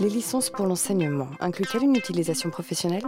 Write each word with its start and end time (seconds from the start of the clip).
Les 0.00 0.08
licences 0.08 0.50
pour 0.50 0.66
l'enseignement 0.66 1.28
incluent-elles 1.40 1.82
une 1.82 1.96
utilisation 1.96 2.50
professionnelle? 2.50 3.02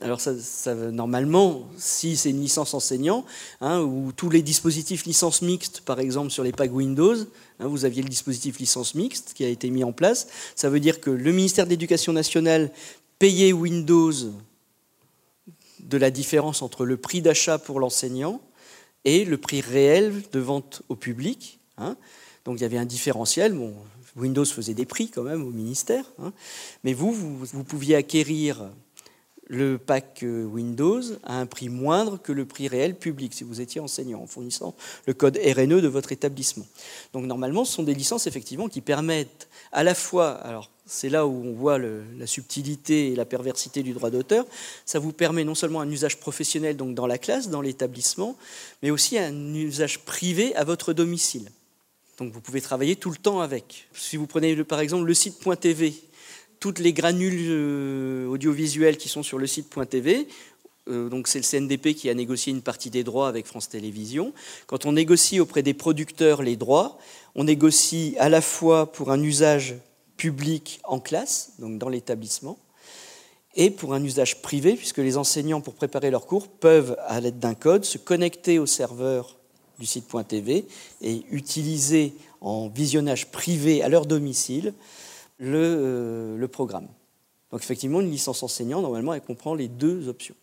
Alors 0.00 0.20
ça, 0.20 0.74
normalement, 0.74 1.66
si 1.78 2.16
c'est 2.16 2.30
une 2.30 2.40
licence 2.40 2.74
enseignant, 2.74 3.24
hein, 3.60 3.80
ou 3.80 4.12
tous 4.12 4.30
les 4.30 4.42
dispositifs 4.42 5.04
licence 5.04 5.42
mixte, 5.42 5.80
par 5.80 5.98
exemple 5.98 6.30
sur 6.30 6.44
les 6.44 6.52
packs 6.52 6.72
Windows, 6.72 7.16
hein, 7.58 7.66
vous 7.66 7.84
aviez 7.84 8.02
le 8.02 8.08
dispositif 8.08 8.58
licence 8.58 8.94
mixte 8.94 9.32
qui 9.34 9.44
a 9.44 9.48
été 9.48 9.70
mis 9.70 9.82
en 9.82 9.92
place, 9.92 10.28
ça 10.54 10.68
veut 10.68 10.80
dire 10.80 11.00
que 11.00 11.10
le 11.10 11.32
ministère 11.32 11.64
de 11.64 11.70
l'Éducation 11.70 12.12
nationale 12.12 12.70
payait 13.18 13.52
Windows 13.52 14.12
de 15.80 15.96
la 15.96 16.10
différence 16.10 16.62
entre 16.62 16.84
le 16.84 16.98
prix 16.98 17.22
d'achat 17.22 17.58
pour 17.58 17.80
l'enseignant 17.80 18.40
et 19.04 19.24
le 19.24 19.38
prix 19.38 19.60
réel 19.60 20.22
de 20.30 20.38
vente 20.38 20.82
au 20.88 20.94
public. 20.94 21.58
Hein. 21.78 21.96
Donc 22.44 22.58
il 22.58 22.62
y 22.62 22.66
avait 22.66 22.78
un 22.78 22.84
différentiel. 22.84 23.58
Windows 24.16 24.44
faisait 24.44 24.74
des 24.74 24.86
prix 24.86 25.08
quand 25.10 25.22
même 25.22 25.46
au 25.46 25.50
ministère, 25.50 26.04
mais 26.84 26.94
vous, 26.94 27.12
vous 27.12 27.64
pouviez 27.64 27.96
acquérir 27.96 28.70
le 29.48 29.78
pack 29.78 30.22
euh, 30.22 30.44
Windows 30.44 31.02
à 31.22 31.38
un 31.38 31.46
prix 31.46 31.68
moindre 31.68 32.20
que 32.20 32.32
le 32.32 32.44
prix 32.44 32.68
réel 32.68 32.96
public 32.96 33.32
si 33.34 33.44
vous 33.44 33.60
étiez 33.60 33.80
enseignant 33.80 34.20
en 34.20 34.26
fournissant 34.26 34.74
le 35.06 35.14
code 35.14 35.38
RNE 35.38 35.80
de 35.80 35.88
votre 35.88 36.12
établissement. 36.12 36.66
Donc 37.12 37.26
normalement, 37.26 37.64
ce 37.64 37.72
sont 37.72 37.82
des 37.82 37.94
licences 37.94 38.26
effectivement 38.26 38.68
qui 38.68 38.80
permettent 38.80 39.48
à 39.72 39.84
la 39.84 39.94
fois, 39.94 40.30
alors 40.30 40.70
c'est 40.84 41.08
là 41.08 41.26
où 41.26 41.44
on 41.44 41.52
voit 41.52 41.78
la 41.78 42.26
subtilité 42.26 43.12
et 43.12 43.16
la 43.16 43.24
perversité 43.24 43.82
du 43.82 43.92
droit 43.92 44.10
d'auteur, 44.10 44.46
ça 44.84 44.98
vous 44.98 45.12
permet 45.12 45.44
non 45.44 45.54
seulement 45.54 45.80
un 45.80 45.90
usage 45.90 46.18
professionnel 46.18 46.76
donc 46.76 46.94
dans 46.94 47.06
la 47.06 47.18
classe, 47.18 47.48
dans 47.48 47.60
l'établissement, 47.60 48.36
mais 48.82 48.90
aussi 48.90 49.18
un 49.18 49.54
usage 49.54 50.00
privé 50.00 50.54
à 50.54 50.64
votre 50.64 50.92
domicile. 50.92 51.50
Donc 52.18 52.32
vous 52.32 52.40
pouvez 52.40 52.60
travailler 52.60 52.96
tout 52.96 53.10
le 53.10 53.16
temps 53.16 53.40
avec. 53.40 53.88
Si 53.92 54.16
vous 54.16 54.26
prenez 54.26 54.56
par 54.64 54.80
exemple 54.80 55.04
le 55.04 55.14
site 55.14 55.38
.tv, 55.60 55.94
toutes 56.60 56.78
les 56.78 56.92
granules 56.92 57.48
euh, 57.48 58.26
audiovisuelles 58.26 58.96
qui 58.96 59.08
sont 59.08 59.22
sur 59.22 59.38
le 59.38 59.46
site 59.46 59.74
.tv. 59.90 60.26
Euh, 60.88 61.08
donc 61.08 61.28
c'est 61.28 61.38
le 61.38 61.44
CNDP 61.44 61.94
qui 61.94 62.08
a 62.08 62.14
négocié 62.14 62.52
une 62.52 62.62
partie 62.62 62.90
des 62.90 63.04
droits 63.04 63.28
avec 63.28 63.46
France 63.46 63.68
Télévisions. 63.68 64.32
Quand 64.66 64.86
on 64.86 64.92
négocie 64.92 65.40
auprès 65.40 65.62
des 65.62 65.74
producteurs 65.74 66.42
les 66.42 66.56
droits, 66.56 66.98
on 67.34 67.44
négocie 67.44 68.16
à 68.18 68.28
la 68.28 68.40
fois 68.40 68.92
pour 68.92 69.10
un 69.10 69.22
usage 69.22 69.74
public 70.16 70.80
en 70.84 71.00
classe, 71.00 71.52
donc 71.58 71.78
dans 71.78 71.88
l'établissement, 71.90 72.58
et 73.54 73.70
pour 73.70 73.94
un 73.94 74.02
usage 74.04 74.42
privé, 74.42 74.74
puisque 74.74 74.98
les 74.98 75.16
enseignants, 75.16 75.60
pour 75.60 75.74
préparer 75.74 76.10
leurs 76.10 76.26
cours, 76.26 76.48
peuvent, 76.48 76.96
à 77.06 77.20
l'aide 77.20 77.38
d'un 77.38 77.54
code, 77.54 77.84
se 77.84 77.98
connecter 77.98 78.58
au 78.58 78.66
serveur 78.66 79.36
du 79.78 79.86
site 79.86 80.06
.tv 80.28 80.66
et 81.02 81.24
utiliser 81.30 82.14
en 82.40 82.68
visionnage 82.68 83.30
privé 83.30 83.82
à 83.82 83.88
leur 83.88 84.06
domicile 84.06 84.74
euh, 85.42 86.36
le, 86.38 86.48
programme. 86.48 86.88
Donc 87.50 87.62
effectivement, 87.62 88.00
une 88.00 88.10
licence 88.10 88.42
enseignant, 88.42 88.80
normalement, 88.80 89.12
elle 89.12 89.20
comprend 89.20 89.54
les 89.54 89.68
deux 89.68 90.08
options. 90.08 90.34